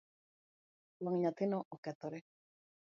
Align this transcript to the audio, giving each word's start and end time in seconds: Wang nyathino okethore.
Wang 1.03 1.15
nyathino 1.21 1.59
okethore. 1.75 2.19